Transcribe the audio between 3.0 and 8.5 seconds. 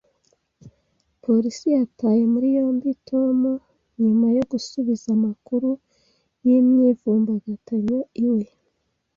Tom nyuma yo gusubiza amakuru y’imyivumbagatanyo iwe.